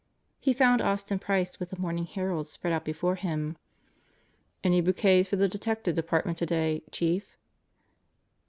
He 0.39 0.51
found 0.51 0.81
Austin 0.81 1.19
Price 1.19 1.59
with 1.59 1.69
the 1.69 1.79
morning 1.79 2.07
Herald 2.07 2.47
spread 2.47 2.73
out 2.73 2.83
before 2.83 3.17
him. 3.17 3.55
"Any 4.63 4.81
bouquets 4.81 5.27
for 5.27 5.35
the 5.35 5.47
Detective 5.47 5.93
Department 5.93 6.39
today, 6.39 6.81
Chief?" 6.89 7.37